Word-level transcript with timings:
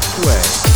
Don't. 0.00 0.71